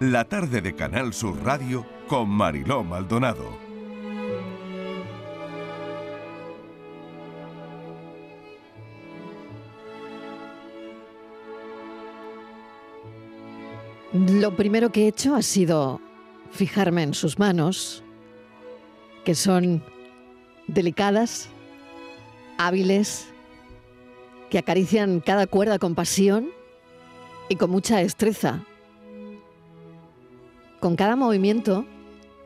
la 0.00 0.24
tarde 0.24 0.60
de 0.60 0.74
Canal 0.74 1.14
Sur 1.14 1.42
Radio 1.42 1.86
con 2.06 2.28
Mariló 2.28 2.84
Maldonado. 2.84 3.56
Lo 14.12 14.54
primero 14.54 14.92
que 14.92 15.04
he 15.04 15.08
hecho 15.08 15.34
ha 15.34 15.42
sido 15.42 16.00
fijarme 16.50 17.02
en 17.02 17.14
sus 17.14 17.38
manos, 17.38 18.04
que 19.24 19.34
son 19.34 19.82
delicadas, 20.66 21.48
hábiles, 22.58 23.28
que 24.50 24.58
acarician 24.58 25.20
cada 25.20 25.46
cuerda 25.46 25.78
con 25.78 25.94
pasión 25.94 26.50
y 27.48 27.56
con 27.56 27.70
mucha 27.70 27.96
destreza. 27.96 28.62
Con 30.80 30.96
cada 30.96 31.16
movimiento 31.16 31.86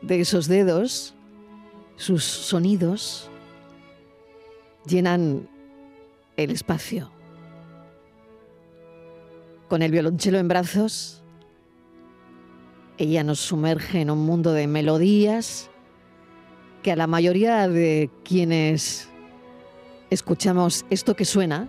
de 0.01 0.21
esos 0.21 0.47
dedos, 0.47 1.13
sus 1.95 2.23
sonidos 2.23 3.29
llenan 4.85 5.49
el 6.37 6.51
espacio. 6.51 7.11
Con 9.67 9.81
el 9.81 9.91
violonchelo 9.91 10.37
en 10.37 10.47
brazos, 10.47 11.21
ella 12.97 13.23
nos 13.23 13.39
sumerge 13.39 14.01
en 14.01 14.09
un 14.09 14.25
mundo 14.25 14.53
de 14.53 14.67
melodías 14.67 15.69
que 16.83 16.91
a 16.91 16.95
la 16.95 17.07
mayoría 17.07 17.67
de 17.67 18.09
quienes 18.23 19.09
escuchamos 20.09 20.85
esto 20.89 21.15
que 21.15 21.25
suena, 21.25 21.67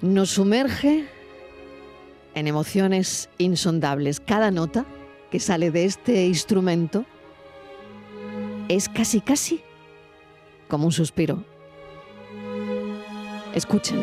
nos 0.00 0.30
sumerge 0.30 1.06
en 2.34 2.46
emociones 2.46 3.28
insondables. 3.38 4.20
Cada 4.20 4.50
nota 4.50 4.84
que 5.30 5.40
sale 5.40 5.70
de 5.70 5.84
este 5.84 6.26
instrumento 6.26 7.04
es 8.68 8.88
casi, 8.88 9.20
casi 9.20 9.62
como 10.68 10.86
un 10.86 10.92
suspiro. 10.92 11.44
Escuchen. 13.54 14.00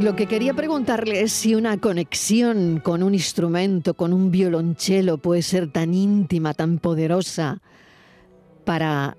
Lo 0.00 0.14
que 0.14 0.26
quería 0.26 0.54
preguntarle 0.54 1.22
es 1.22 1.32
si 1.32 1.56
una 1.56 1.76
conexión 1.78 2.78
con 2.78 3.02
un 3.02 3.14
instrumento, 3.14 3.94
con 3.94 4.12
un 4.12 4.30
violonchelo, 4.30 5.18
puede 5.18 5.42
ser 5.42 5.72
tan 5.72 5.92
íntima, 5.92 6.54
tan 6.54 6.78
poderosa, 6.78 7.60
para 8.64 9.16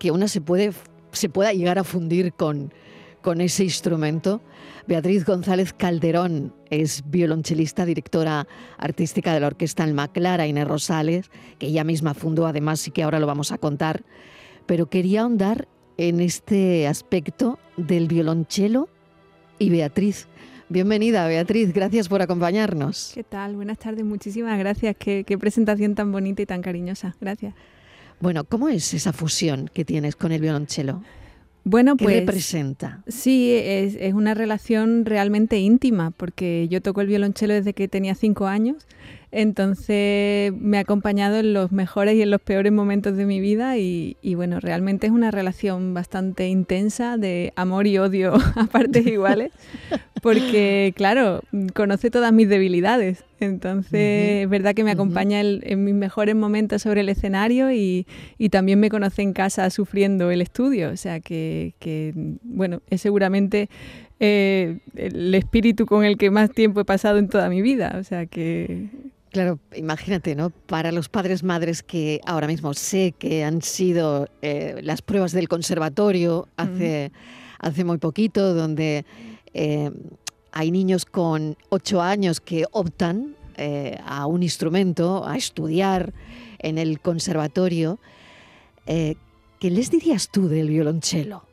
que 0.00 0.10
una 0.10 0.26
se, 0.26 0.40
puede, 0.40 0.72
se 1.12 1.28
pueda 1.28 1.52
llegar 1.52 1.78
a 1.78 1.84
fundir 1.84 2.32
con, 2.32 2.74
con 3.22 3.40
ese 3.40 3.62
instrumento. 3.62 4.40
Beatriz 4.88 5.24
González 5.24 5.72
Calderón 5.72 6.52
es 6.70 7.04
violonchelista, 7.08 7.84
directora 7.84 8.48
artística 8.78 9.32
de 9.32 9.40
la 9.40 9.46
Orquesta 9.46 9.84
Alma 9.84 10.08
Clara, 10.08 10.48
Inés 10.48 10.66
Rosales, 10.66 11.30
que 11.60 11.68
ella 11.68 11.84
misma 11.84 12.14
fundó 12.14 12.48
además 12.48 12.84
y 12.88 12.90
que 12.90 13.04
ahora 13.04 13.20
lo 13.20 13.28
vamos 13.28 13.52
a 13.52 13.58
contar. 13.58 14.02
Pero 14.66 14.90
quería 14.90 15.22
ahondar 15.22 15.68
en 15.98 16.18
este 16.18 16.88
aspecto 16.88 17.60
del 17.76 18.08
violonchelo 18.08 18.88
y 19.58 19.70
Beatriz. 19.70 20.26
Bienvenida, 20.68 21.26
Beatriz. 21.26 21.72
Gracias 21.72 22.08
por 22.08 22.20
acompañarnos. 22.20 23.12
¿Qué 23.14 23.24
tal? 23.24 23.56
Buenas 23.56 23.78
tardes. 23.78 24.04
Muchísimas 24.04 24.58
gracias. 24.58 24.96
Qué, 24.98 25.24
presentación 25.40 25.94
tan 25.94 26.12
bonita 26.12 26.42
y 26.42 26.46
tan 26.46 26.60
cariñosa. 26.60 27.16
Gracias. 27.20 27.54
Bueno, 28.20 28.44
¿cómo 28.44 28.68
es 28.68 28.92
esa 28.92 29.12
fusión 29.12 29.70
que 29.72 29.84
tienes 29.84 30.16
con 30.16 30.32
el 30.32 30.40
violonchelo? 30.40 31.02
Bueno, 31.64 31.96
¿Qué 31.96 32.04
pues. 32.04 32.16
representa? 32.16 33.02
Sí, 33.06 33.52
es, 33.54 33.96
es, 33.98 34.14
una 34.14 34.34
relación 34.34 35.04
realmente 35.04 35.58
íntima, 35.58 36.10
porque 36.10 36.66
yo 36.68 36.82
toco 36.82 37.00
el 37.00 37.06
violonchelo 37.06 37.54
desde 37.54 37.72
que 37.72 37.88
tenía 37.88 38.14
cinco 38.14 38.46
años 38.46 38.86
entonces 39.30 40.52
me 40.54 40.78
ha 40.78 40.80
acompañado 40.80 41.36
en 41.36 41.52
los 41.52 41.70
mejores 41.70 42.14
y 42.14 42.22
en 42.22 42.30
los 42.30 42.40
peores 42.40 42.72
momentos 42.72 43.16
de 43.16 43.26
mi 43.26 43.40
vida 43.40 43.76
y, 43.76 44.16
bueno, 44.34 44.58
realmente 44.58 45.06
es 45.06 45.12
una 45.12 45.30
relación 45.30 45.92
bastante 45.92 46.48
intensa 46.48 47.18
de 47.18 47.52
amor 47.56 47.86
y 47.86 47.98
odio 47.98 48.34
a 48.56 48.66
partes 48.66 49.06
iguales, 49.06 49.52
porque 50.22 50.94
claro, 50.96 51.42
conoce 51.74 52.10
todas 52.10 52.32
mis 52.32 52.48
debilidades. 52.48 53.24
Entonces 53.40 54.44
es 54.44 54.48
verdad 54.48 54.74
que 54.74 54.82
me 54.82 54.90
acompaña 54.90 55.40
en 55.40 55.84
mis 55.84 55.94
mejores 55.94 56.34
momentos 56.34 56.82
sobre 56.82 57.02
el 57.02 57.08
escenario 57.08 57.70
y, 57.70 58.06
también 58.50 58.80
me 58.80 58.88
conoce 58.88 59.20
en 59.20 59.34
casa 59.34 59.68
sufriendo 59.68 60.30
el 60.30 60.40
estudio. 60.40 60.90
O 60.90 60.96
sea 60.96 61.20
que, 61.20 61.74
que 61.78 62.12
bueno, 62.42 62.80
es 62.88 63.02
seguramente 63.02 63.68
eh, 64.20 64.78
el 64.96 65.34
espíritu 65.34 65.84
con 65.84 66.04
el 66.04 66.16
que 66.16 66.30
más 66.30 66.50
tiempo 66.50 66.80
he 66.80 66.84
pasado 66.84 67.18
en 67.18 67.28
toda 67.28 67.50
mi 67.50 67.60
vida. 67.60 67.96
O 68.00 68.04
sea 68.04 68.26
que 68.26 68.88
Claro, 69.30 69.58
imagínate, 69.76 70.34
¿no? 70.34 70.50
Para 70.50 70.90
los 70.90 71.08
padres, 71.08 71.42
madres 71.42 71.82
que 71.82 72.20
ahora 72.24 72.46
mismo 72.46 72.72
sé 72.72 73.12
que 73.18 73.44
han 73.44 73.60
sido 73.60 74.26
eh, 74.40 74.80
las 74.82 75.02
pruebas 75.02 75.32
del 75.32 75.48
conservatorio 75.48 76.48
hace, 76.56 77.12
hace 77.58 77.84
muy 77.84 77.98
poquito, 77.98 78.54
donde 78.54 79.04
eh, 79.52 79.90
hay 80.52 80.70
niños 80.70 81.04
con 81.04 81.58
ocho 81.68 82.00
años 82.00 82.40
que 82.40 82.64
optan 82.72 83.36
eh, 83.56 83.98
a 84.06 84.26
un 84.26 84.42
instrumento, 84.42 85.26
a 85.26 85.36
estudiar 85.36 86.14
en 86.58 86.78
el 86.78 87.00
conservatorio. 87.00 87.98
¿Qué 88.86 89.70
les 89.70 89.90
dirías 89.90 90.30
tú 90.30 90.48
del 90.48 90.70
violonchelo? 90.70 91.47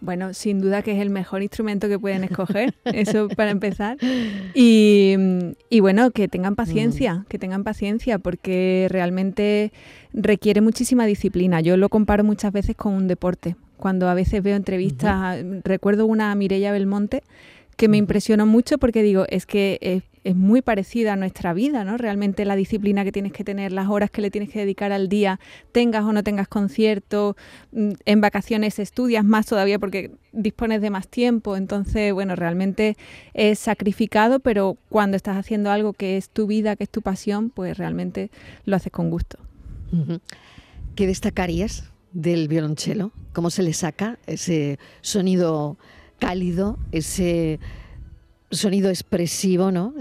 Bueno, 0.00 0.32
sin 0.32 0.60
duda 0.60 0.82
que 0.82 0.92
es 0.92 0.98
el 0.98 1.10
mejor 1.10 1.42
instrumento 1.42 1.88
que 1.88 1.98
pueden 1.98 2.24
escoger, 2.24 2.74
eso 2.84 3.28
para 3.28 3.50
empezar. 3.50 3.96
Y, 4.52 5.80
bueno, 5.80 6.10
que 6.10 6.28
tengan 6.28 6.56
paciencia, 6.56 7.14
mm. 7.14 7.24
que 7.26 7.38
tengan 7.38 7.64
paciencia, 7.64 8.18
porque 8.18 8.88
realmente 8.90 9.72
requiere 10.12 10.60
muchísima 10.60 11.06
disciplina. 11.06 11.60
Yo 11.60 11.76
lo 11.76 11.88
comparo 11.88 12.24
muchas 12.24 12.52
veces 12.52 12.76
con 12.76 12.94
un 12.94 13.06
deporte. 13.08 13.56
Cuando 13.76 14.08
a 14.08 14.14
veces 14.14 14.42
veo 14.42 14.56
entrevistas, 14.56 15.42
recuerdo 15.64 16.06
una 16.06 16.32
a 16.32 16.34
Mireia 16.34 16.72
Belmonte 16.72 17.22
que 17.76 17.88
me 17.88 17.96
impresionó 17.96 18.44
mucho 18.44 18.76
porque 18.76 19.02
digo, 19.02 19.24
es 19.30 19.46
que 19.46 19.78
es 19.80 20.02
es 20.24 20.36
muy 20.36 20.62
parecida 20.62 21.14
a 21.14 21.16
nuestra 21.16 21.54
vida, 21.54 21.84
¿no? 21.84 21.96
Realmente 21.96 22.44
la 22.44 22.56
disciplina 22.56 23.04
que 23.04 23.12
tienes 23.12 23.32
que 23.32 23.44
tener, 23.44 23.72
las 23.72 23.88
horas 23.88 24.10
que 24.10 24.20
le 24.20 24.30
tienes 24.30 24.50
que 24.50 24.60
dedicar 24.60 24.92
al 24.92 25.08
día, 25.08 25.40
tengas 25.72 26.04
o 26.04 26.12
no 26.12 26.22
tengas 26.22 26.48
concierto, 26.48 27.36
mm, 27.72 27.92
en 28.04 28.20
vacaciones 28.20 28.78
estudias 28.78 29.24
más 29.24 29.46
todavía 29.46 29.78
porque 29.78 30.10
dispones 30.32 30.82
de 30.82 30.90
más 30.90 31.08
tiempo, 31.08 31.56
entonces, 31.56 32.12
bueno, 32.12 32.36
realmente 32.36 32.96
es 33.34 33.58
sacrificado, 33.58 34.40
pero 34.40 34.76
cuando 34.88 35.16
estás 35.16 35.36
haciendo 35.36 35.70
algo 35.70 35.92
que 35.92 36.16
es 36.16 36.28
tu 36.28 36.46
vida, 36.46 36.76
que 36.76 36.84
es 36.84 36.90
tu 36.90 37.02
pasión, 37.02 37.50
pues 37.50 37.78
realmente 37.78 38.30
lo 38.64 38.76
haces 38.76 38.92
con 38.92 39.10
gusto. 39.10 39.38
¿Qué 40.94 41.06
destacarías 41.06 41.90
del 42.12 42.46
violonchelo? 42.46 43.12
¿Cómo 43.32 43.50
se 43.50 43.62
le 43.62 43.72
saca 43.72 44.18
ese 44.26 44.78
sonido 45.00 45.78
cálido, 46.18 46.78
ese 46.92 47.58
sonido 48.50 48.88
expresivo, 48.88 49.70
¿no? 49.70 49.94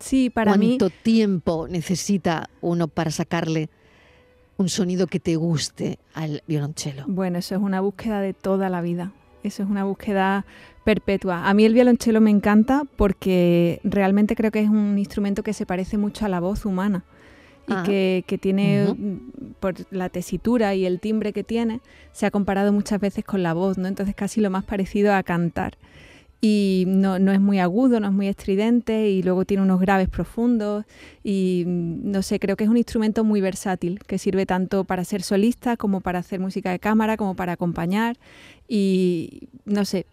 Sí, 0.00 0.30
para 0.30 0.56
mí. 0.56 0.76
¿Cuánto 0.78 0.90
tiempo 1.02 1.66
necesita 1.68 2.50
uno 2.60 2.88
para 2.88 3.10
sacarle 3.10 3.70
un 4.56 4.68
sonido 4.68 5.06
que 5.06 5.20
te 5.20 5.36
guste 5.36 5.98
al 6.14 6.42
violonchelo? 6.46 7.04
Bueno, 7.06 7.38
eso 7.38 7.54
es 7.54 7.60
una 7.60 7.80
búsqueda 7.80 8.20
de 8.20 8.34
toda 8.34 8.68
la 8.68 8.80
vida. 8.80 9.12
Eso 9.42 9.62
es 9.62 9.68
una 9.68 9.84
búsqueda 9.84 10.44
perpetua. 10.84 11.48
A 11.48 11.54
mí 11.54 11.64
el 11.64 11.74
violonchelo 11.74 12.20
me 12.20 12.30
encanta 12.30 12.82
porque 12.96 13.80
realmente 13.84 14.34
creo 14.34 14.50
que 14.50 14.60
es 14.60 14.68
un 14.68 14.98
instrumento 14.98 15.42
que 15.42 15.52
se 15.52 15.66
parece 15.66 15.98
mucho 15.98 16.26
a 16.26 16.28
la 16.28 16.40
voz 16.40 16.64
humana 16.64 17.04
y 17.68 17.72
ah. 17.72 17.82
que, 17.84 18.38
tiene, 18.40 18.94
por 19.60 19.74
la 19.90 20.08
tesitura 20.08 20.74
y 20.74 20.86
el 20.86 21.00
timbre 21.00 21.32
que 21.32 21.42
tiene, 21.42 21.80
se 22.12 22.26
ha 22.26 22.30
comparado 22.30 22.72
muchas 22.72 23.00
veces 23.00 23.24
con 23.24 23.42
la 23.42 23.54
voz, 23.54 23.78
¿no? 23.78 23.88
Entonces 23.88 24.14
casi 24.14 24.40
lo 24.40 24.50
más 24.50 24.64
parecido 24.64 25.14
a 25.14 25.22
cantar 25.22 25.76
y 26.40 26.84
no, 26.86 27.18
no, 27.18 27.32
es 27.32 27.40
muy 27.40 27.58
agudo, 27.58 27.98
no 27.98 28.08
es 28.08 28.12
muy 28.12 28.28
estridente 28.28 29.08
y 29.08 29.22
luego 29.22 29.44
tiene 29.44 29.62
unos 29.62 29.80
graves 29.80 30.08
profundos 30.08 30.84
y 31.24 31.64
no 31.66 32.22
sé, 32.22 32.38
creo 32.38 32.56
que 32.56 32.64
es 32.64 32.70
un 32.70 32.76
instrumento 32.76 33.24
muy 33.24 33.40
versátil 33.40 34.00
que 34.00 34.18
sirve 34.18 34.44
tanto 34.44 34.84
para 34.84 35.04
ser 35.04 35.22
solista 35.22 35.76
como 35.76 36.00
para 36.00 36.18
hacer 36.18 36.38
música 36.38 36.70
de 36.70 36.78
cámara, 36.78 37.16
como 37.16 37.34
para 37.34 37.52
acompañar 37.52 38.16
y 38.68 39.48
no 39.64 39.84
sé, 39.84 40.06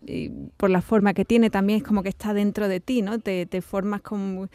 por 0.58 0.70
la 0.70 0.82
forma 0.82 1.14
que 1.14 1.26
tiene 1.26 1.50
también 1.50 1.78
es 1.78 1.84
como 1.84 2.04
que 2.04 2.10
está 2.10 2.34
dentro 2.34 2.68
de 2.68 2.80
ti, 2.80 3.02
¿no? 3.02 3.20
Te, 3.20 3.46
te 3.46 3.62
formas 3.62 4.02
como 4.02 4.48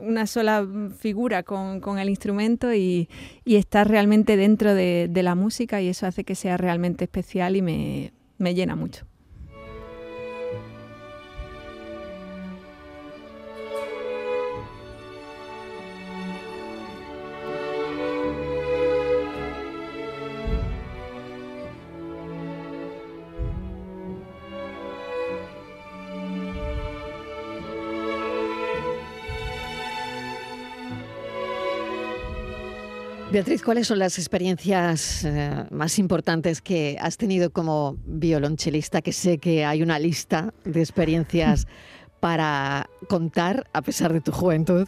una 0.00 0.26
sola 0.26 0.66
figura 0.98 1.42
con, 1.42 1.80
con 1.80 1.98
el 1.98 2.08
instrumento 2.08 2.72
y, 2.72 3.08
y 3.44 3.56
estás 3.56 3.86
realmente 3.86 4.36
dentro 4.36 4.74
de, 4.74 5.08
de 5.10 5.22
la 5.22 5.34
música 5.34 5.80
y 5.80 5.88
eso 5.88 6.06
hace 6.06 6.24
que 6.24 6.34
sea 6.34 6.56
realmente 6.56 7.04
especial 7.04 7.56
y 7.56 7.62
me, 7.62 8.12
me 8.38 8.54
llena 8.54 8.76
mucho. 8.76 9.06
Beatriz, 33.32 33.62
¿cuáles 33.62 33.86
son 33.86 33.98
las 33.98 34.18
experiencias 34.18 35.24
eh, 35.24 35.64
más 35.70 35.98
importantes 35.98 36.60
que 36.60 36.98
has 37.00 37.16
tenido 37.16 37.48
como 37.48 37.96
violonchelista? 38.04 39.00
Que 39.00 39.14
sé 39.14 39.38
que 39.38 39.64
hay 39.64 39.82
una 39.82 39.98
lista 39.98 40.52
de 40.66 40.80
experiencias 40.80 41.66
para 42.22 42.88
contar 43.08 43.66
a 43.72 43.82
pesar 43.82 44.12
de 44.12 44.20
tu 44.20 44.30
juventud. 44.30 44.86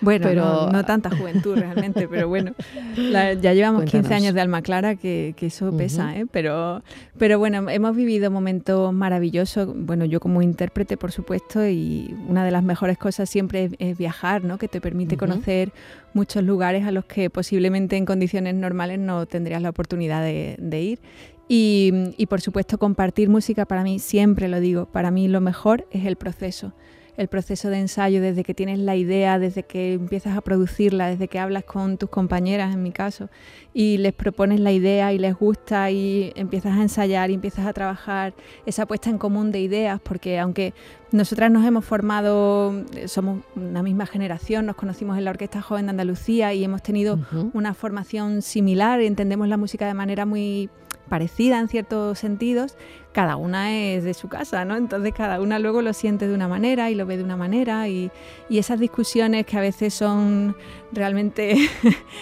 Bueno, 0.00 0.24
pero... 0.28 0.70
no, 0.70 0.84
tanta 0.84 1.10
juventud 1.10 1.58
realmente, 1.58 2.06
pero 2.10 2.28
bueno, 2.28 2.52
ya 2.96 3.54
llevamos 3.54 3.86
15 3.86 4.14
años 4.14 4.34
de 4.34 4.40
alma 4.40 4.62
clara, 4.62 4.94
que, 4.94 5.34
eso 5.40 5.76
pesa, 5.76 6.16
¿eh? 6.16 6.26
pero, 6.30 6.84
pero 7.18 7.40
bueno, 7.40 7.68
hemos 7.70 7.96
vivido 7.96 8.30
momentos 8.30 8.92
maravillosos, 8.92 9.68
bueno, 9.74 10.04
yo 10.04 10.20
como 10.20 10.42
intérprete, 10.42 10.96
por 10.96 11.10
supuesto, 11.10 11.66
y 11.66 12.14
una 12.28 12.44
de 12.44 12.52
las 12.52 12.62
mejores 12.62 12.98
cosas 12.98 13.28
siempre 13.28 13.68
es, 13.80 13.98
viajar, 13.98 14.44
¿no? 14.44 14.56
que 14.56 14.68
te 14.68 14.80
permite 14.80 15.16
conocer 15.16 15.72
muchos 16.14 16.44
lugares 16.44 16.86
a 16.86 16.92
los 16.92 17.04
que 17.04 17.30
posiblemente 17.30 17.96
en 17.96 18.04
condiciones 18.04 18.54
normales 18.54 19.00
no 19.00 19.26
tendrías 19.26 19.60
la 19.60 19.70
oportunidad 19.70 20.22
de 20.22 20.80
ir. 20.80 21.00
Y, 21.48 22.26
por 22.28 22.40
supuesto 22.40 22.78
compartir 22.78 23.28
música 23.28 23.66
para 23.66 23.82
mí, 23.82 23.98
siempre 23.98 24.48
lo 24.48 24.60
digo, 24.60 24.86
para 24.86 25.10
mí 25.10 25.28
lo 25.28 25.40
mejor 25.40 25.86
es 25.90 26.04
el 26.04 26.16
proceso. 26.16 26.72
El 27.16 27.28
proceso 27.28 27.70
de 27.70 27.78
ensayo, 27.78 28.20
desde 28.20 28.44
que 28.44 28.52
tienes 28.52 28.78
la 28.78 28.94
idea, 28.94 29.38
desde 29.38 29.62
que 29.62 29.94
empiezas 29.94 30.36
a 30.36 30.42
producirla, 30.42 31.08
desde 31.08 31.28
que 31.28 31.38
hablas 31.38 31.64
con 31.64 31.96
tus 31.96 32.10
compañeras, 32.10 32.74
en 32.74 32.82
mi 32.82 32.92
caso, 32.92 33.30
y 33.72 33.96
les 33.96 34.12
propones 34.12 34.60
la 34.60 34.70
idea 34.70 35.14
y 35.14 35.18
les 35.18 35.34
gusta 35.34 35.90
y 35.90 36.30
empiezas 36.36 36.76
a 36.76 36.82
ensayar 36.82 37.30
y 37.30 37.34
empiezas 37.34 37.64
a 37.64 37.72
trabajar 37.72 38.34
esa 38.66 38.84
puesta 38.84 39.08
en 39.08 39.16
común 39.16 39.50
de 39.50 39.60
ideas, 39.60 39.98
porque 39.98 40.38
aunque 40.38 40.74
nosotras 41.10 41.50
nos 41.50 41.64
hemos 41.64 41.86
formado, 41.86 42.84
somos 43.06 43.44
una 43.54 43.82
misma 43.82 44.04
generación, 44.04 44.66
nos 44.66 44.76
conocimos 44.76 45.16
en 45.16 45.24
la 45.24 45.30
Orquesta 45.30 45.62
Joven 45.62 45.86
de 45.86 45.90
Andalucía 45.92 46.52
y 46.52 46.64
hemos 46.64 46.82
tenido 46.82 47.18
una 47.54 47.72
formación 47.72 48.42
similar, 48.42 49.00
entendemos 49.00 49.48
la 49.48 49.56
música 49.56 49.86
de 49.86 49.94
manera 49.94 50.26
muy 50.26 50.68
parecida 51.08 51.58
en 51.58 51.68
ciertos 51.68 52.18
sentidos, 52.18 52.76
cada 53.16 53.36
una 53.36 53.74
es 53.74 54.04
de 54.04 54.12
su 54.12 54.28
casa, 54.28 54.66
¿no? 54.66 54.76
Entonces 54.76 55.14
cada 55.14 55.40
una 55.40 55.58
luego 55.58 55.80
lo 55.80 55.94
siente 55.94 56.28
de 56.28 56.34
una 56.34 56.48
manera 56.48 56.90
y 56.90 56.94
lo 56.94 57.06
ve 57.06 57.16
de 57.16 57.24
una 57.24 57.38
manera 57.38 57.88
y, 57.88 58.10
esas 58.50 58.78
discusiones 58.78 59.46
que 59.46 59.56
a 59.56 59.60
veces 59.60 59.94
son 59.94 60.54
realmente 60.92 61.56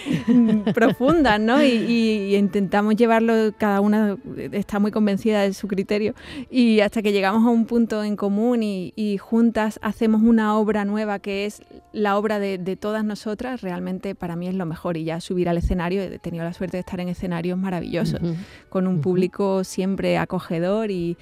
profundas, 0.73 1.39
¿no? 1.39 1.61
Y, 1.61 2.35
intentamos 2.35 2.95
llevarlo, 2.95 3.33
cada 3.57 3.81
una 3.81 4.17
está 4.53 4.79
muy 4.79 4.91
convencida 4.91 5.41
de 5.41 5.53
su 5.53 5.67
criterio 5.67 6.13
y 6.49 6.79
hasta 6.79 7.01
que 7.01 7.11
llegamos 7.11 7.45
a 7.45 7.49
un 7.49 7.65
punto 7.65 8.01
en 8.01 8.15
común 8.15 8.63
y, 8.63 9.17
juntas 9.17 9.79
hacemos 9.81 10.21
una 10.21 10.57
obra 10.57 10.85
nueva 10.85 11.19
que 11.19 11.45
es 11.45 11.61
la 11.91 12.17
obra 12.17 12.39
de, 12.39 12.77
todas 12.77 13.03
nosotras, 13.03 13.61
realmente 13.61 14.15
para 14.15 14.37
mí 14.37 14.47
es 14.47 14.55
lo 14.55 14.65
mejor 14.65 14.95
y 14.95 15.03
ya 15.03 15.19
subir 15.19 15.49
al 15.49 15.57
escenario, 15.57 16.01
he 16.01 16.19
tenido 16.19 16.45
la 16.45 16.53
suerte 16.53 16.77
de 16.77 16.81
estar 16.81 17.01
en 17.01 17.09
escenarios 17.09 17.57
maravillosos, 17.57 18.21
con 18.69 18.87
un 18.87 19.01
público 19.01 19.63
siempre 19.63 20.17
acogedor 20.17 20.84
y, 20.91 21.17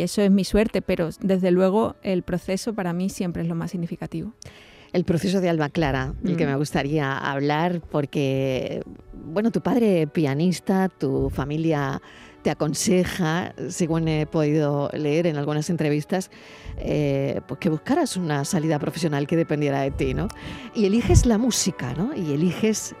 eso 0.00 0.22
es 0.22 0.30
mi 0.30 0.44
suerte, 0.44 0.82
pero 0.82 1.10
desde 1.20 1.50
luego 1.50 1.96
el 2.02 2.22
proceso 2.22 2.74
para 2.74 2.92
mí 2.92 3.08
siempre 3.08 3.42
es 3.42 3.48
lo 3.48 3.54
más 3.54 3.70
significativo. 3.70 4.32
El 4.92 5.04
proceso 5.04 5.40
de 5.40 5.48
Alba 5.48 5.68
Clara, 5.68 6.14
del 6.20 6.36
que 6.36 6.44
mm. 6.44 6.48
me 6.48 6.56
gustaría 6.56 7.16
hablar, 7.16 7.80
porque, 7.80 8.82
bueno, 9.12 9.52
tu 9.52 9.60
padre 9.60 10.08
pianista, 10.08 10.88
tu 10.88 11.30
familia 11.30 12.02
te 12.42 12.50
aconseja, 12.50 13.54
según 13.68 14.08
he 14.08 14.26
podido 14.26 14.90
leer 14.92 15.26
en 15.26 15.36
algunas 15.36 15.70
entrevistas, 15.70 16.30
eh, 16.78 17.40
pues 17.46 17.60
que 17.60 17.68
buscaras 17.68 18.16
una 18.16 18.44
salida 18.44 18.78
profesional 18.78 19.26
que 19.26 19.36
dependiera 19.36 19.82
de 19.82 19.90
ti, 19.90 20.14
¿no? 20.14 20.28
Y 20.74 20.86
eliges 20.86 21.26
la 21.26 21.38
música, 21.38 21.94
¿no? 21.94 22.14
Y 22.14 22.32
eliges, 22.32 22.94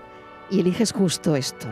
y 0.50 0.60
eliges 0.60 0.92
justo 0.92 1.36
esto. 1.36 1.68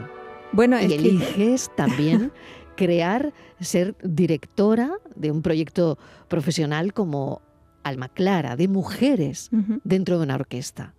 Bueno, 0.52 0.80
y 0.80 0.92
eliges 0.92 1.70
también 1.76 2.32
crear, 2.78 3.34
ser 3.60 3.96
directora 4.04 4.92
de 5.16 5.32
un 5.32 5.42
proyecto 5.42 5.98
profesional 6.28 6.92
como 6.92 7.42
Alma 7.82 8.08
Clara, 8.08 8.54
de 8.54 8.68
mujeres 8.68 9.50
dentro 9.82 10.18
de 10.18 10.24
una 10.24 10.36
orquesta. 10.36 10.94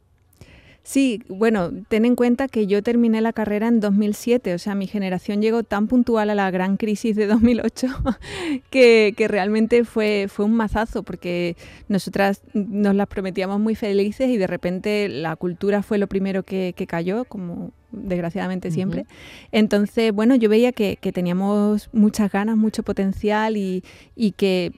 Sí, 0.83 1.21
bueno, 1.27 1.71
ten 1.87 2.05
en 2.05 2.15
cuenta 2.15 2.47
que 2.47 2.65
yo 2.65 2.81
terminé 2.81 3.21
la 3.21 3.33
carrera 3.33 3.67
en 3.67 3.79
2007, 3.79 4.53
o 4.53 4.57
sea, 4.57 4.75
mi 4.75 4.87
generación 4.87 5.41
llegó 5.41 5.63
tan 5.63 5.87
puntual 5.87 6.29
a 6.29 6.35
la 6.35 6.49
gran 6.51 6.77
crisis 6.77 7.15
de 7.15 7.27
2008 7.27 7.87
que, 8.71 9.13
realmente 9.27 9.83
fue, 9.83 10.27
fue 10.29 10.45
un 10.45 10.55
mazazo, 10.55 11.03
porque 11.03 11.55
nosotras 11.89 12.41
nos 12.53 12.95
las 12.95 13.07
prometíamos 13.07 13.59
muy 13.59 13.75
felices 13.75 14.29
y 14.29 14.37
de 14.37 14.47
repente 14.47 15.09
la 15.09 15.35
cultura 15.35 15.83
fue 15.83 15.97
lo 15.97 16.07
primero 16.07 16.43
que, 16.43 16.73
que 16.75 16.87
cayó, 16.87 17.25
como 17.25 17.71
desgraciadamente 17.91 18.71
siempre. 18.71 19.05
Entonces, 19.51 20.13
bueno, 20.13 20.35
yo 20.35 20.49
veía 20.49 20.71
que, 20.71 20.97
que, 20.99 21.11
teníamos 21.11 21.89
muchas 21.91 22.31
ganas, 22.31 22.57
mucho 22.57 22.83
potencial 22.83 23.57
y, 23.57 23.83
y 24.15 24.31
que 24.31 24.71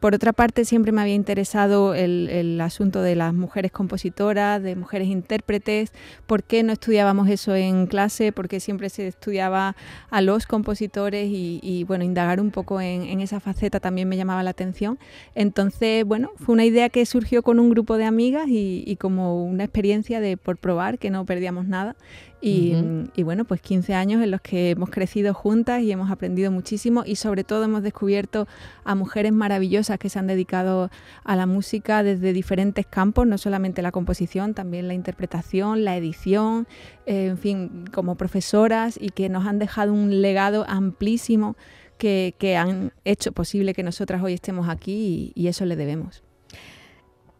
por 0.00 0.14
otra 0.14 0.32
parte, 0.32 0.64
siempre 0.64 0.92
me 0.92 1.00
había 1.00 1.14
interesado 1.14 1.94
el, 1.94 2.60
asunto 2.60 3.02
de 3.02 3.14
las 3.14 3.32
mujeres 3.32 3.72
compositoras, 3.72 4.62
de 4.62 4.76
mujeres 4.76 5.08
intérpretes, 5.08 5.92
por 6.26 6.42
qué 6.42 6.62
no 6.62 6.72
estudiábamos 6.72 7.28
eso 7.28 7.54
en 7.54 7.86
clase, 7.86 8.32
por 8.32 8.48
qué 8.48 8.60
siempre 8.60 8.90
se 8.90 9.06
estudiaba 9.06 9.76
a 10.10 10.20
los 10.20 10.46
compositores 10.46 11.28
y, 11.30 11.84
bueno, 11.84 12.04
indagar 12.04 12.40
un 12.40 12.50
poco 12.50 12.80
en, 12.80 13.20
esa 13.20 13.40
faceta 13.40 13.80
también 13.80 14.08
me 14.08 14.16
llamaba 14.16 14.42
la 14.42 14.50
atención. 14.50 14.98
Entonces, 15.34 16.04
bueno, 16.04 16.30
fue 16.36 16.54
una 16.54 16.64
idea 16.64 16.88
que 16.88 17.04
surgió 17.06 17.42
con 17.42 17.60
un 17.60 17.70
grupo 17.70 17.96
de 17.96 18.04
amigas 18.04 18.48
y, 18.48 18.84
y 18.86 18.96
como 18.96 19.44
una 19.44 19.64
experiencia 19.64 20.20
de 20.20 20.36
por 20.36 20.56
probar 20.56 20.98
que 20.98 21.10
no 21.10 21.24
perdíamos 21.24 21.66
nada 21.66 21.96
y, 22.42 23.22
bueno, 23.22 23.44
pues 23.44 23.60
15 23.60 23.94
años 23.94 24.22
en 24.22 24.30
los 24.30 24.40
que 24.40 24.70
hemos 24.70 24.88
crecido 24.88 25.34
juntas 25.34 25.82
y 25.82 25.92
hemos 25.92 26.10
aprendido 26.10 26.50
muchísimo 26.50 27.02
y 27.04 27.16
sobre 27.16 27.44
todo 27.44 27.64
hemos 27.64 27.82
descubierto 27.82 28.48
a 28.84 28.94
mujeres 28.94 29.32
maravillosas 29.32 29.98
que 29.98 30.08
se 30.08 30.18
han 30.18 30.26
dedicado 30.26 30.90
a 31.22 31.36
la 31.36 31.46
música 31.46 32.02
desde 32.02 32.32
diferentes 32.32 32.86
campos, 32.86 33.26
no 33.26 33.36
solamente 33.36 33.82
la 33.82 33.92
composición, 33.92 34.54
también 34.54 34.88
la 34.88 34.94
interpretación, 34.94 35.84
la 35.84 35.96
edición, 35.96 36.66
eh, 37.04 37.26
en 37.26 37.38
fin, 37.38 37.84
como 37.92 38.14
profesoras 38.14 38.98
y 39.00 39.10
que 39.10 39.28
nos 39.28 39.46
han 39.46 39.58
dejado 39.58 39.92
un 39.92 40.22
legado 40.22 40.64
amplísimo 40.66 41.56
que, 41.98 42.56
han 42.56 42.92
hecho 43.04 43.32
posible 43.32 43.74
que 43.74 43.82
nosotras 43.82 44.22
hoy 44.22 44.32
estemos 44.32 44.68
aquí 44.68 45.32
y, 45.34 45.48
eso 45.48 45.66
le 45.66 45.76
debemos. 45.76 46.22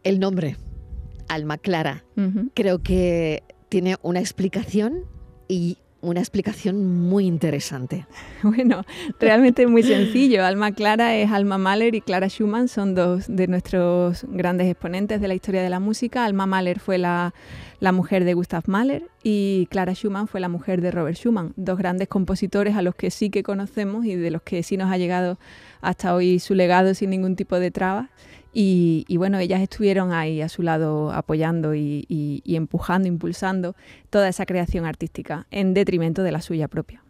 El 0.03 0.19
nombre, 0.19 0.57
Alma 1.27 1.57
Clara, 1.57 2.03
creo 2.53 2.79
que 2.79 3.43
tiene 3.71 3.95
una 4.01 4.19
explicación 4.19 5.05
y 5.47 5.77
una 6.01 6.19
explicación 6.19 7.07
muy 7.07 7.25
interesante. 7.25 8.05
Bueno, 8.43 8.83
realmente 9.19 9.65
muy 9.65 9.81
sencillo. 9.83 10.43
Alma 10.43 10.73
Clara 10.73 11.15
es 11.15 11.31
Alma 11.31 11.57
Mahler 11.57 11.95
y 11.95 12.01
Clara 12.01 12.27
Schumann 12.27 12.67
son 12.67 12.95
dos 12.95 13.25
de 13.29 13.47
nuestros 13.47 14.25
grandes 14.27 14.67
exponentes 14.67 15.21
de 15.21 15.27
la 15.29 15.35
historia 15.35 15.63
de 15.63 15.69
la 15.69 15.79
música. 15.79 16.25
Alma 16.25 16.47
Mahler 16.47 16.79
fue 16.79 16.97
la, 16.97 17.33
la 17.79 17.93
mujer 17.93 18.25
de 18.25 18.33
Gustav 18.33 18.63
Mahler 18.67 19.03
y 19.23 19.67
Clara 19.69 19.93
Schumann 19.93 20.27
fue 20.27 20.41
la 20.41 20.49
mujer 20.49 20.81
de 20.81 20.91
Robert 20.91 21.17
Schumann, 21.17 21.53
dos 21.55 21.77
grandes 21.77 22.09
compositores 22.09 22.75
a 22.75 22.81
los 22.81 22.95
que 22.95 23.09
sí 23.09 23.29
que 23.29 23.41
conocemos 23.41 24.05
y 24.05 24.15
de 24.15 24.31
los 24.31 24.41
que 24.41 24.63
sí 24.63 24.75
nos 24.75 24.91
ha 24.91 24.97
llegado 24.97 25.39
hasta 25.79 26.13
hoy 26.13 26.39
su 26.39 26.55
legado 26.55 26.93
sin 26.93 27.11
ningún 27.11 27.37
tipo 27.37 27.57
de 27.57 27.71
trabas. 27.71 28.09
Y, 28.53 29.05
bueno, 29.17 29.39
ellas 29.39 29.61
estuvieron 29.61 30.11
ahí 30.11 30.41
a 30.41 30.49
su 30.49 30.61
lado 30.61 31.11
apoyando 31.11 31.73
y, 31.75 32.43
empujando, 32.45 33.07
impulsando 33.07 33.75
toda 34.09 34.27
esa 34.27 34.45
creación 34.45 34.85
artística 34.85 35.47
en 35.51 35.73
detrimento 35.73 36.23
de 36.23 36.31
la 36.31 36.41
suya 36.41 36.67
propia. 36.67 37.03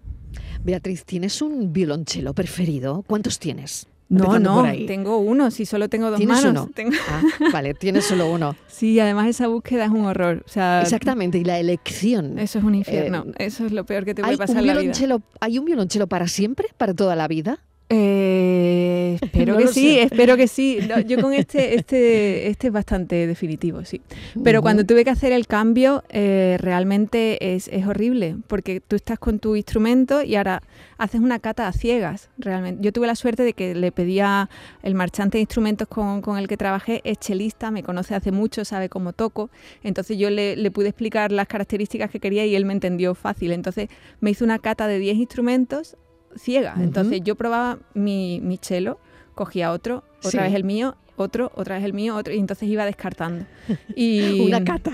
Beatriz, 0.64 1.04
¿tienes 1.06 1.42
un 1.42 1.74
violonchelo 1.74 2.34
preferido? 2.34 3.04
¿Cuántos 3.08 3.40
tienes? 3.40 3.88
No, 4.12 4.40
no, 4.40 4.64
tengo 4.88 5.20
uno, 5.20 5.52
si 5.52 5.66
solo 5.66 5.88
tengo 5.88 6.10
dos 6.10 6.18
¿Tienes 6.18 6.44
manos. 6.44 6.68
Uno? 6.78 6.92
Ah, 7.10 7.22
vale, 7.54 7.74
tienes 7.74 8.06
solo 8.06 8.30
uno. 8.30 8.56
Sí, 8.68 9.00
además 9.00 9.28
esa 9.28 9.48
búsqueda 9.48 9.86
es 9.86 9.92
un 9.92 10.06
horror. 10.06 10.44
Exactamente, 10.46 11.38
y 11.38 11.46
la 11.46 11.60
elección. 11.60 12.38
Eso 12.38 12.60
es 12.60 12.66
un 12.66 12.76
infierno, 12.76 13.26
eh, 13.38 13.46
eso 13.46 13.66
es 13.66 13.72
lo 13.72 13.86
peor 13.86 14.04
que 14.04 14.14
te 14.14 14.22
puede 14.22 14.38
pasar 14.38 14.58
en 14.58 14.68
la 14.68 14.78
vida. 14.78 14.94
¿Hay 15.40 15.60
un 15.60 15.66
violonchelo 15.66 16.08
para 16.08 16.28
siempre, 16.28 16.68
para 16.78 16.94
toda 16.94 17.16
la 17.16 17.28
vida? 17.28 17.60
Eh, 17.88 18.91
espero 19.22 19.58
que 19.58 19.68
sí, 19.68 20.00
espero 20.00 20.38
que 20.38 20.48
sí. 20.48 20.80
yo 21.06 21.22
con 21.22 21.34
este, 21.34 21.76
este, 21.76 22.48
este 22.48 22.68
es 22.68 22.74
bastante 22.74 23.28
definitivo, 23.28 23.84
sí. 23.86 24.02
Pero 24.44 24.62
cuando 24.62 24.86
tuve 24.86 25.04
que 25.04 25.10
hacer 25.10 25.32
el 25.32 25.48
cambio, 25.48 26.04
eh, 26.10 26.58
realmente 26.60 27.56
es, 27.56 27.70
horrible, 27.86 28.38
porque 28.48 28.80
tú 28.80 28.96
estás 28.96 29.18
con 29.18 29.40
tu 29.40 29.56
instrumento 29.56 30.22
y 30.22 30.36
ahora 30.36 30.62
haces 30.98 31.20
una 31.20 31.40
cata 31.40 31.68
a 31.68 31.74
ciegas, 31.74 32.30
realmente. 32.38 32.84
Yo 32.84 32.92
tuve 32.92 33.08
la 33.08 33.16
suerte 33.16 33.44
de 33.44 33.54
que 33.54 33.74
le 33.74 33.92
pedía 33.92 34.50
el 34.84 34.94
marchante 34.94 35.38
de 35.38 35.42
instrumentos 35.42 35.88
con, 35.88 36.38
el 36.38 36.48
que 36.48 36.58
trabajé, 36.58 37.02
es 37.04 37.18
chelista, 37.20 37.72
me 37.72 37.84
conoce 37.84 38.16
hace 38.16 38.32
mucho, 38.32 38.66
sabe 38.66 38.90
cómo 38.90 39.14
toco, 39.14 39.50
entonces 39.84 40.18
yo 40.18 40.30
le, 40.30 40.56
le 40.56 40.72
pude 40.72 40.90
explicar 40.90 41.32
las 41.32 41.48
características 41.48 42.12
que 42.12 42.20
quería 42.20 42.46
y 42.46 42.56
él 42.56 42.66
me 42.66 42.74
entendió 42.74 43.16
fácil. 43.16 43.52
Entonces 43.52 43.90
me 44.20 44.32
hizo 44.32 44.46
una 44.46 44.60
cata 44.60 44.88
de 44.88 45.00
10 45.00 45.18
instrumentos 45.18 45.98
ciega. 46.36 46.76
Entonces 46.80 47.22
yo 47.24 47.36
probaba 47.36 47.80
mi, 47.94 48.40
mi 48.42 48.58
cello 48.58 49.00
cogía 49.34 49.72
otro, 49.72 50.04
otra 50.24 50.44
vez 50.44 50.54
el 50.54 50.64
mío, 50.64 50.96
otro, 51.16 51.52
otra 51.56 51.76
vez 51.76 51.86
el 51.86 51.94
mío, 51.94 52.16
otro, 52.16 52.34
y 52.34 52.40
entonces 52.40 52.68
iba 52.70 52.86
descartando. 52.86 53.46
Y, 53.96 54.42
una 54.42 54.64
cata. 54.64 54.92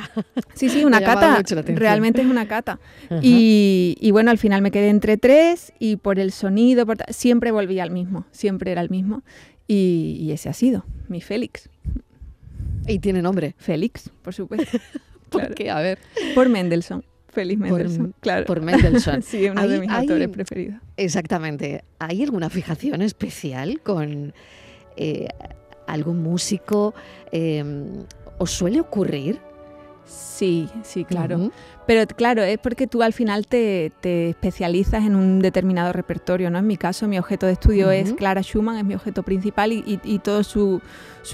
Sí, 0.53 0.69
sí, 0.69 0.83
una 0.83 1.01
cata. 1.01 1.41
Realmente 1.67 2.21
es 2.21 2.27
una 2.27 2.47
cata. 2.47 2.79
Y, 3.21 4.09
bueno, 4.11 4.31
al 4.31 4.37
final 4.37 4.61
me 4.61 4.71
quedé 4.71 4.89
entre 4.89 5.17
tres 5.17 5.73
y 5.79 5.97
por 5.97 6.19
el 6.19 6.31
sonido, 6.31 6.85
siempre 7.09 7.51
volví 7.51 7.79
al 7.79 7.91
mismo, 7.91 8.25
siempre 8.31 8.71
era 8.71 8.81
el 8.81 8.89
mismo. 8.89 9.23
Y, 9.67 10.29
ese 10.31 10.49
ha 10.49 10.53
sido, 10.53 10.85
mi 11.07 11.21
Félix. 11.21 11.69
¿Y 12.87 12.99
tiene 12.99 13.21
nombre? 13.21 13.55
Félix, 13.57 14.09
por 14.21 14.33
supuesto. 14.33 14.77
¿Por 15.29 15.53
qué? 15.55 15.69
A 15.69 15.81
ver. 15.81 15.99
Por 16.35 16.47
Mendelssohn. 16.47 17.03
Félix 17.37 17.59
Mendelssohn, 17.59 18.15
claro. 18.19 18.45
Por 18.45 18.61
Mendelssohn. 18.61 19.21
sí, 19.21 19.47
uno 19.47 19.67
de 19.67 19.79
mis 19.79 19.91
autores 19.91 20.27
preferidos. 20.29 20.81
Exactamente. 20.97 21.83
¿Hay 21.99 22.23
alguna 22.23 22.49
fijación 22.49 23.03
especial 23.03 23.79
con 23.81 24.33
eh, 24.95 25.27
algún 25.85 26.23
músico? 26.23 26.95
Eh, 27.31 27.63
¿Os 28.39 28.49
suele 28.49 28.79
ocurrir? 28.79 29.39
Sí, 30.07 30.67
sí, 30.81 31.05
claro. 31.05 31.51
Pero 31.87 32.05
claro, 32.05 32.43
es 32.43 32.57
porque 32.57 32.85
tú 32.85 33.01
al 33.01 33.13
final 33.13 33.47
te, 33.47 33.93
especializas 34.03 35.05
en 35.05 35.15
un 35.15 35.39
determinado 35.39 35.93
repertorio, 35.93 36.51
¿no? 36.51 36.59
En 36.59 36.67
mi 36.67 36.75
caso, 36.75 37.07
mi 37.07 37.17
objeto 37.17 37.45
de 37.45 37.53
estudio 37.53 37.91
es 37.91 38.11
Clara 38.11 38.43
Schumann, 38.43 38.77
es 38.77 38.83
mi 38.83 38.93
objeto 38.93 39.23
principal 39.23 39.71
y, 39.71 40.19
todo 40.19 40.43
su, 40.43 40.81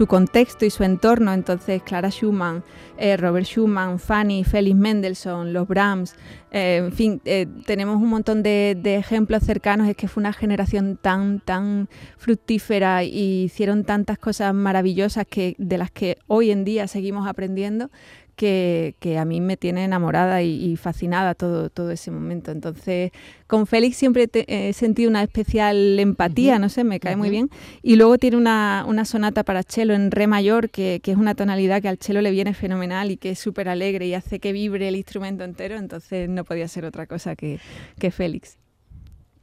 contexto 0.07 0.63
y 0.63 0.69
su 0.69 0.83
entorno. 0.83 1.33
Entonces, 1.33 1.81
Clara 1.81 2.11
Schumann, 2.11 2.63
eh, 2.99 3.17
Robert 3.17 3.47
Schumann, 3.47 3.97
Fanny, 3.97 4.43
Félix 4.43 4.75
Mendelssohn, 4.75 5.53
los 5.53 5.67
Brahms, 5.67 6.13
eh, 6.51 6.83
en 6.85 6.91
fin, 6.91 7.19
eh, 7.25 7.47
tenemos 7.65 7.95
un 7.95 8.09
montón 8.09 8.43
de, 8.43 8.77
de, 8.79 8.97
ejemplos 8.97 9.41
cercanos. 9.41 9.89
Es 9.89 9.97
que 9.97 10.07
fue 10.07 10.21
una 10.21 10.33
generación 10.33 10.99
tan, 11.01 11.39
tan 11.39 11.89
fructífera 12.17 13.03
y 13.03 13.45
hicieron 13.45 13.85
tantas 13.85 14.19
cosas 14.19 14.53
maravillosas 14.53 15.25
que, 15.27 15.55
de 15.57 15.79
las 15.79 15.89
que 15.89 16.19
hoy 16.27 16.51
en 16.51 16.63
día 16.63 16.87
seguimos 16.87 17.27
aprendiendo 17.27 17.89
que, 18.35 19.17
a 19.19 19.25
mí 19.25 19.41
me 19.41 19.57
tiene 19.57 19.83
enamorada 19.83 20.41
y, 20.41 20.75
fascinada 20.75 21.35
todo, 21.35 21.69
todo 21.69 21.91
ese 21.91 22.11
momento. 22.11 22.51
Entonces, 22.51 23.11
con 23.47 23.67
Félix 23.67 23.97
siempre 23.97 24.29
he 24.33 24.73
sentido 24.73 25.09
una 25.09 25.23
especial 25.23 25.99
empatía, 25.99 26.59
no 26.59 26.69
sé, 26.69 26.83
me 26.83 26.99
cae 26.99 27.15
muy 27.15 27.29
bien. 27.29 27.49
Y 27.81 27.95
luego 27.95 28.17
tiene 28.17 28.37
una, 28.37 29.05
sonata 29.05 29.43
para 29.43 29.63
cello 29.63 29.93
en 29.93 30.11
re 30.11 30.27
mayor, 30.27 30.69
que, 30.69 31.01
es 31.03 31.17
una 31.17 31.35
tonalidad 31.35 31.81
que 31.81 31.89
al 31.89 31.97
cello 31.97 32.21
le 32.21 32.31
viene 32.31 32.53
fenomenal 32.53 33.11
y 33.11 33.17
que 33.17 33.31
es 33.31 33.39
súper 33.39 33.69
alegre 33.69 34.07
y 34.07 34.13
hace 34.13 34.39
que 34.39 34.53
vibre 34.53 34.87
el 34.87 34.95
instrumento 34.95 35.43
entero, 35.43 35.77
entonces 35.77 36.29
no 36.29 36.43
podía 36.43 36.67
ser 36.67 36.85
otra 36.85 37.05
cosa 37.05 37.35
que, 37.35 37.59
que 37.99 38.11
Félix. 38.11 38.57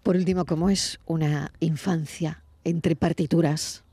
Por 0.02 0.16
último, 0.16 0.44
¿cómo 0.47 0.70
es 0.70 0.99
una 1.06 1.52
infancia 1.61 2.42
entre 2.64 2.97
partituras? 2.97 3.85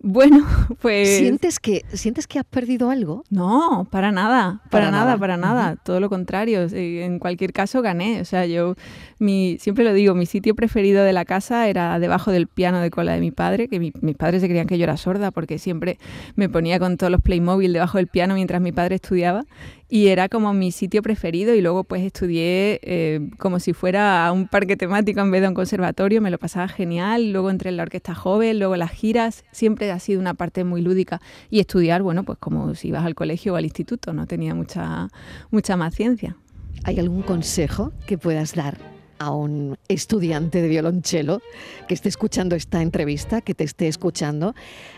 Bueno, 0.00 0.46
pues... 0.80 1.18
¿Sientes 1.18 1.58
que, 1.58 1.84
¿Sientes 1.92 2.26
que 2.26 2.38
has 2.38 2.44
perdido 2.44 2.90
algo? 2.90 3.24
No, 3.30 3.86
para 3.90 4.12
nada, 4.12 4.62
para, 4.70 4.90
nada, 4.90 5.18
para 5.18 5.36
nada, 5.36 5.76
todo 5.76 6.00
lo 6.00 6.08
contrario. 6.08 6.66
En 6.70 7.18
cualquier 7.18 7.52
caso 7.52 7.82
gané, 7.82 8.20
o 8.20 8.24
sea, 8.24 8.46
yo 8.46 8.76
mi, 9.18 9.58
siempre 9.58 9.84
lo 9.84 9.92
digo, 9.92 10.14
mi 10.14 10.26
sitio 10.26 10.54
preferido 10.54 11.02
de 11.02 11.12
la 11.12 11.24
casa 11.24 11.68
era 11.68 11.98
debajo 11.98 12.30
del 12.30 12.46
piano 12.46 12.80
de 12.80 12.90
cola 12.90 13.12
de 13.12 13.20
mi 13.20 13.30
padre, 13.30 13.68
que 13.68 13.80
mis 13.80 14.16
padres 14.16 14.42
se 14.42 14.48
creían 14.48 14.66
que 14.66 14.78
yo 14.78 14.84
era 14.84 14.96
sorda 14.96 15.30
porque 15.30 15.58
siempre 15.58 15.98
me 16.36 16.48
ponía 16.48 16.78
con 16.78 16.96
todos 16.96 17.10
los 17.10 17.20
Playmobil 17.20 17.72
debajo 17.72 17.98
del 17.98 18.06
piano 18.06 18.34
mientras 18.34 18.60
mi 18.60 18.72
padre 18.72 18.96
estudiaba 18.96 19.44
y 19.88 20.08
era 20.08 20.28
como 20.28 20.52
mi 20.52 20.70
sitio 20.70 21.02
preferido 21.02 21.54
y 21.54 21.60
luego 21.60 21.84
pues 21.84 22.02
estudié 22.02 22.78
eh, 22.82 23.30
como 23.38 23.58
si 23.58 23.72
fuera 23.72 24.26
a 24.26 24.32
un 24.32 24.46
parque 24.46 24.76
temático 24.76 25.20
en 25.20 25.30
vez 25.30 25.40
de 25.40 25.48
un 25.48 25.54
conservatorio, 25.54 26.20
me 26.20 26.30
lo 26.30 26.38
pasaba 26.38 26.68
genial, 26.68 27.32
luego 27.32 27.50
entré 27.50 27.70
en 27.70 27.78
la 27.78 27.84
orquesta 27.84 28.14
joven, 28.14 28.58
luego 28.58 28.76
las 28.76 28.90
giras, 28.90 29.44
siempre 29.50 29.90
ha 29.90 29.98
sido 29.98 30.20
una 30.20 30.34
parte 30.34 30.64
muy 30.64 30.82
lúdica 30.82 31.20
y 31.50 31.60
estudiar, 31.60 32.02
bueno, 32.02 32.24
pues 32.24 32.38
como 32.38 32.74
si 32.74 32.88
ibas 32.88 33.04
al 33.04 33.14
colegio 33.14 33.54
o 33.54 33.56
al 33.56 33.64
instituto, 33.64 34.12
no 34.12 34.26
tenía 34.26 34.54
mucha, 34.54 35.08
mucha 35.50 35.76
más 35.76 35.94
ciencia. 35.94 36.36
¿Hay 36.84 36.98
algún 36.98 37.22
consejo 37.22 37.92
que 38.06 38.18
puedas 38.18 38.54
dar 38.54 38.78
a 39.18 39.32
un 39.32 39.76
estudiante 39.88 40.62
de 40.62 40.68
violonchelo 40.68 41.42
que 41.88 41.94
esté 41.94 42.08
escuchando 42.08 42.54
esta 42.54 42.82
entrevista, 42.82 43.40
que 43.40 43.54
te 43.54 43.64
esté 43.64 43.88
escuchando? 43.88 44.54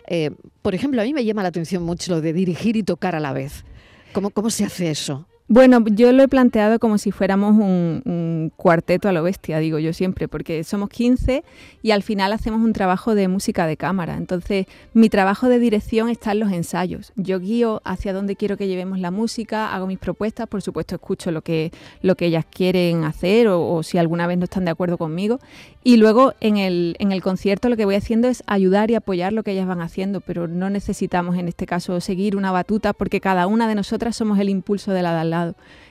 Eh, 0.07 0.31
por 0.63 0.75
ejemplo, 0.75 1.01
a 1.01 1.05
mí 1.05 1.15
me 1.15 1.25
llama 1.25 1.43
la 1.43 1.49
atención 1.49 1.83
mucho 1.83 2.13
lo 2.13 2.21
de 2.21 2.33
dirigir 2.33 2.77
y 2.77 2.83
tocar 2.83 3.15
a 3.15 3.21
la 3.21 3.33
vez. 3.33 3.65
¿Cómo, 4.13 4.31
cómo 4.31 4.51
se 4.51 4.65
hace 4.65 4.91
eso? 4.91 5.30
Bueno, 5.53 5.85
yo 5.85 6.13
lo 6.13 6.23
he 6.23 6.29
planteado 6.29 6.79
como 6.79 6.97
si 6.97 7.11
fuéramos 7.11 7.57
un, 7.57 8.53
cuarteto 8.55 9.09
a 9.09 9.13
lo 9.13 9.25
bestia, 9.25 9.59
digo 9.59 9.81
yo 9.81 9.93
siempre, 9.93 10.29
porque 10.29 10.63
somos 10.63 10.91
15 10.91 11.43
y 11.83 11.91
al 11.91 12.05
final 12.05 12.33
hacemos 12.33 12.61
un 12.61 12.73
trabajo 12.73 13.17
de 13.17 13.27
música 13.27 13.67
de 13.67 13.77
cámara. 13.77 14.17
Entonces, 14.17 14.67
mi 14.95 15.09
trabajo 15.09 15.49
de 15.49 15.59
dirección 15.59 16.09
está 16.09 16.31
en 16.31 16.39
los 16.39 16.53
ensayos. 16.53 17.13
Yo 17.17 17.41
guío 17.41 17.83
hacia 17.85 18.13
dónde 18.13 18.37
quiero 18.37 18.57
que 18.57 18.69
llevemos 18.69 19.01
la 19.01 19.11
música, 19.11 19.75
hago 19.75 19.89
mis 19.89 19.99
propuestas, 19.99 20.47
por 20.47 20.63
supuesto 20.63 20.95
escucho 20.95 21.33
lo 21.33 21.43
que, 21.43 21.73
lo 22.01 22.15
que 22.15 22.27
ellas 22.27 22.45
quieren 22.49 23.03
hacer 23.03 23.49
o, 23.49 23.83
si 23.83 23.99
alguna 23.99 24.29
vez 24.29 24.39
no 24.39 24.45
están 24.45 24.65
de 24.65 24.71
acuerdo 24.71 24.99
conmigo. 24.99 25.41
Y 25.83 25.97
luego 25.97 26.33
en 26.41 26.59
el, 26.59 26.95
en 27.01 27.11
el 27.11 27.23
concierto 27.23 27.69
lo 27.69 27.77
que 27.77 27.87
voy 27.87 27.97
haciendo 27.97 28.29
es 28.29 28.45
ayudar 28.47 28.93
y 28.93 28.95
apoyar 28.95 29.33
lo 29.33 29.43
que 29.43 29.51
ellas 29.51 29.67
van 29.67 29.81
haciendo, 29.81 30.21
pero 30.21 30.47
no 30.47 30.71
necesitamos 30.71 31.37
en 31.39 31.49
este 31.49 31.67
caso 31.67 32.01
seguir 32.01 32.37
una 32.37 32.53
batuta 32.53 32.93
porque 32.93 33.21
cada 33.21 33.49
una 33.49 33.67
de 33.67 33.75
nosotras 33.75 34.15
somos 34.15 34.39
el 34.39 34.49
impulso 34.49 34.93
de 34.93 35.03
la 35.03 35.15
de 35.15 35.21
al 35.21 35.31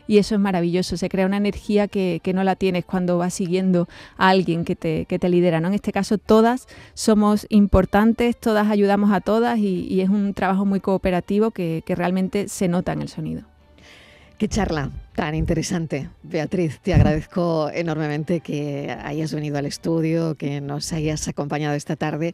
y 0.09 0.17
eso 0.17 0.33
es 0.33 0.41
maravilloso, 0.41 0.97
se 0.97 1.07
crea 1.07 1.27
una 1.27 1.37
energía 1.37 1.87
que, 1.87 2.19
no 2.33 2.43
la 2.43 2.55
tienes 2.55 2.83
cuando 2.83 3.19
vas 3.19 3.33
siguiendo 3.33 3.87
a 4.17 4.29
alguien 4.29 4.65
que 4.65 4.75
te, 4.75 5.05
que 5.05 5.19
te 5.19 5.29
lidera. 5.29 5.59
¿no? 5.61 5.67
En 5.67 5.75
este 5.75 5.91
caso, 5.91 6.17
todas 6.17 6.67
somos 6.95 7.45
importantes, 7.49 8.35
todas 8.35 8.69
ayudamos 8.69 9.11
a 9.11 9.21
todas 9.21 9.59
y, 9.59 10.01
es 10.01 10.09
un 10.09 10.33
trabajo 10.33 10.65
muy 10.65 10.79
cooperativo 10.79 11.51
que, 11.51 11.83
que 11.85 11.93
realmente 11.93 12.47
se 12.47 12.67
nota 12.67 12.93
en 12.93 13.03
el 13.03 13.09
sonido. 13.09 13.43
Qué 14.39 14.47
charla 14.47 14.89
tan 15.13 15.35
interesante. 15.35 16.09
Beatriz, 16.23 16.79
te 16.79 16.93
agradezco 16.93 17.69
enormemente 17.71 18.39
que 18.39 18.89
hayas 19.03 19.33
venido 19.33 19.57
al 19.57 19.65
estudio, 19.65 20.35
que 20.35 20.61
nos 20.61 20.93
hayas 20.93 21.27
acompañado 21.27 21.75
esta 21.75 21.97
tarde. 21.97 22.33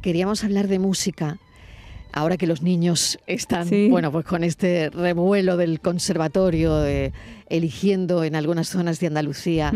Queríamos 0.00 0.44
hablar 0.44 0.68
de 0.68 0.78
música 0.78 1.38
ahora 2.12 2.36
que 2.36 2.46
los 2.46 2.62
niños 2.62 3.18
están, 3.26 3.68
bueno, 3.90 4.10
pues 4.12 4.24
con 4.24 4.44
este 4.44 4.90
revuelo 4.90 5.56
del 5.56 5.80
conservatorio, 5.80 6.84
eh, 6.84 7.12
eligiendo 7.48 8.24
en 8.24 8.34
algunas 8.34 8.68
zonas 8.68 9.00
de 9.00 9.06
Andalucía, 9.06 9.72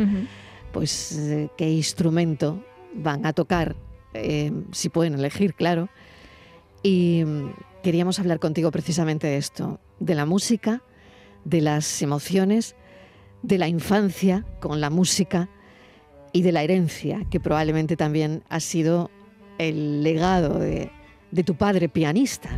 pues 0.72 1.16
eh, 1.18 1.50
qué 1.56 1.70
instrumento 1.70 2.64
van 2.94 3.26
a 3.26 3.32
tocar, 3.32 3.76
eh, 4.14 4.52
si 4.72 4.88
pueden 4.88 5.14
elegir, 5.14 5.54
claro. 5.54 5.88
Y 6.82 7.22
mm, 7.24 7.54
queríamos 7.82 8.18
hablar 8.18 8.38
contigo 8.38 8.70
precisamente 8.70 9.26
de 9.26 9.36
esto, 9.36 9.80
de 10.00 10.14
la 10.14 10.26
música, 10.26 10.82
de 11.44 11.60
las 11.60 12.02
emociones, 12.02 12.76
de 13.42 13.58
la 13.58 13.68
infancia 13.68 14.44
con 14.60 14.80
la 14.80 14.90
música 14.90 15.48
y 16.32 16.42
de 16.42 16.52
la 16.52 16.62
herencia, 16.62 17.24
que 17.30 17.40
probablemente 17.40 17.96
también 17.96 18.42
ha 18.48 18.60
sido 18.60 19.10
el 19.58 20.02
legado 20.02 20.58
de 20.58 20.90
de 21.34 21.42
tu 21.44 21.54
padre 21.54 21.88
pianista. 21.88 22.50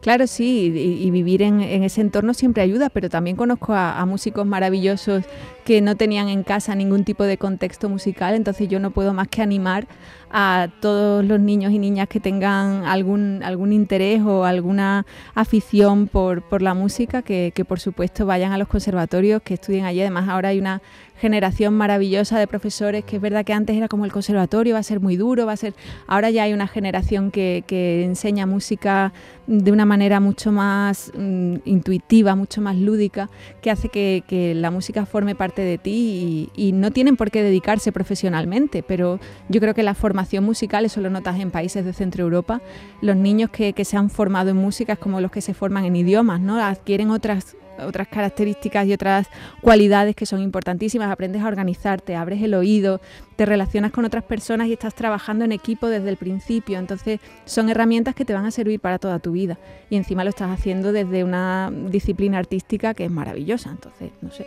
Claro, 0.00 0.26
sí, 0.26 0.72
y, 0.74 1.10
vivir 1.10 1.42
en, 1.42 1.60
ese 1.60 2.00
entorno 2.00 2.32
siempre 2.32 2.62
ayuda, 2.62 2.88
pero 2.88 3.10
también 3.10 3.36
conozco 3.36 3.74
a, 3.74 4.04
músicos 4.06 4.46
maravillosos 4.46 5.24
que 5.64 5.82
no 5.82 5.94
tenían 5.94 6.28
en 6.28 6.42
casa 6.42 6.74
ningún 6.74 7.04
tipo 7.04 7.24
de 7.24 7.36
contexto 7.36 7.90
musical, 7.90 8.34
entonces 8.34 8.68
yo 8.68 8.80
no 8.80 8.92
puedo 8.92 9.12
más 9.12 9.28
que 9.28 9.42
animar 9.42 9.86
a 10.30 10.68
todos 10.80 11.24
los 11.24 11.40
niños 11.40 11.72
y 11.72 11.78
niñas 11.78 12.08
que 12.08 12.20
tengan 12.20 12.84
algún, 12.84 13.42
algún 13.42 13.72
interés 13.72 14.22
o 14.22 14.44
alguna 14.44 15.04
afición 15.34 16.06
por, 16.06 16.42
por 16.42 16.62
la 16.62 16.74
música, 16.74 17.22
que, 17.22 17.52
que 17.54 17.64
por 17.64 17.80
supuesto 17.80 18.26
vayan 18.26 18.52
a 18.52 18.58
los 18.58 18.68
conservatorios, 18.68 19.42
que 19.42 19.54
estudien 19.54 19.84
allí. 19.84 20.00
Además 20.00 20.28
ahora 20.28 20.50
hay 20.50 20.58
una 20.58 20.80
generación 21.20 21.74
maravillosa 21.74 22.38
de 22.38 22.46
profesores, 22.46 23.04
que 23.04 23.16
es 23.16 23.22
verdad 23.22 23.44
que 23.44 23.52
antes 23.52 23.76
era 23.76 23.88
como 23.88 24.06
el 24.06 24.12
conservatorio, 24.12 24.74
va 24.74 24.80
a 24.80 24.82
ser 24.82 25.00
muy 25.00 25.16
duro, 25.16 25.44
va 25.44 25.52
a 25.52 25.56
ser... 25.56 25.74
Ahora 26.06 26.30
ya 26.30 26.44
hay 26.44 26.54
una 26.54 26.66
generación 26.66 27.30
que, 27.30 27.62
que 27.66 28.04
enseña 28.04 28.46
música 28.46 29.12
de 29.46 29.70
una 29.70 29.84
manera 29.84 30.18
mucho 30.20 30.50
más 30.50 31.12
mm, 31.14 31.56
intuitiva, 31.66 32.34
mucho 32.36 32.62
más 32.62 32.76
lúdica, 32.76 33.28
que 33.60 33.70
hace 33.70 33.90
que, 33.90 34.24
que, 34.26 34.54
la 34.54 34.70
música 34.70 35.04
forme 35.04 35.34
parte 35.34 35.60
de 35.62 35.76
ti 35.76 36.48
y, 36.56 36.68
y, 36.68 36.72
no 36.72 36.90
tienen 36.90 37.16
por 37.16 37.30
qué 37.30 37.42
dedicarse 37.42 37.92
profesionalmente, 37.92 38.82
pero 38.82 39.20
yo 39.48 39.60
creo 39.60 39.74
que 39.74 39.82
la 39.82 39.94
musical, 40.40 40.84
eso 40.84 41.00
lo 41.00 41.10
notas 41.10 41.38
en 41.38 41.50
países 41.50 41.84
de 41.84 41.92
Centro 41.92 42.24
Europa, 42.24 42.60
los 43.00 43.16
niños 43.16 43.50
que, 43.50 43.72
que 43.72 43.84
se 43.84 43.96
han 43.96 44.10
formado 44.10 44.50
en 44.50 44.56
música 44.56 44.94
es 44.94 44.98
como 44.98 45.20
los 45.20 45.30
que 45.30 45.40
se 45.40 45.54
forman 45.54 45.84
en 45.84 45.96
idiomas, 45.96 46.40
¿no? 46.40 46.62
Adquieren 46.62 47.10
otras 47.10 47.56
otras 47.86 48.08
características 48.08 48.86
y 48.86 48.92
otras 48.92 49.28
cualidades 49.60 50.14
que 50.14 50.26
son 50.26 50.40
importantísimas. 50.40 51.10
Aprendes 51.10 51.42
a 51.42 51.48
organizarte, 51.48 52.16
abres 52.16 52.42
el 52.42 52.54
oído, 52.54 53.00
te 53.36 53.46
relacionas 53.46 53.92
con 53.92 54.04
otras 54.04 54.24
personas 54.24 54.68
y 54.68 54.72
estás 54.72 54.94
trabajando 54.94 55.44
en 55.44 55.52
equipo 55.52 55.88
desde 55.88 56.08
el 56.08 56.16
principio. 56.16 56.78
Entonces 56.78 57.20
son 57.44 57.68
herramientas 57.68 58.14
que 58.14 58.24
te 58.24 58.34
van 58.34 58.46
a 58.46 58.50
servir 58.50 58.80
para 58.80 58.98
toda 58.98 59.18
tu 59.18 59.32
vida. 59.32 59.58
Y 59.88 59.96
encima 59.96 60.24
lo 60.24 60.30
estás 60.30 60.50
haciendo 60.50 60.92
desde 60.92 61.24
una 61.24 61.70
disciplina 61.72 62.38
artística 62.38 62.94
que 62.94 63.04
es 63.04 63.10
maravillosa. 63.10 63.70
Entonces, 63.70 64.10
no 64.20 64.30
sé. 64.30 64.46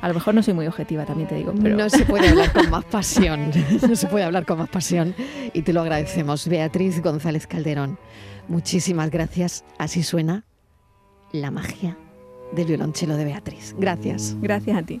A 0.00 0.08
lo 0.08 0.14
mejor 0.14 0.34
no 0.34 0.42
soy 0.42 0.54
muy 0.54 0.66
objetiva, 0.66 1.04
también 1.04 1.28
te 1.28 1.34
digo. 1.34 1.52
Pero... 1.60 1.76
No 1.76 1.88
se 1.88 2.04
puede 2.04 2.28
hablar 2.28 2.52
con 2.52 2.70
más 2.70 2.84
pasión, 2.84 3.50
no 3.88 3.96
se 3.96 4.06
puede 4.06 4.24
hablar 4.24 4.44
con 4.46 4.58
más 4.58 4.68
pasión 4.68 5.14
y 5.52 5.62
te 5.62 5.72
lo 5.72 5.80
agradecemos. 5.80 6.48
Beatriz 6.48 7.02
González 7.02 7.46
Calderón, 7.46 7.98
muchísimas 8.48 9.10
gracias. 9.10 9.64
Así 9.78 10.02
suena 10.02 10.44
la 11.32 11.50
magia 11.50 11.96
del 12.52 12.66
violonchelo 12.66 13.16
de 13.16 13.24
Beatriz. 13.24 13.74
Gracias. 13.78 14.36
Gracias 14.40 14.76
a 14.76 14.82
ti. 14.82 15.00